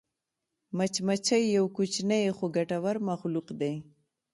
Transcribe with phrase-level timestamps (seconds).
[0.77, 3.73] مچمچۍ یو کوچنی خو ګټور مخلوق دی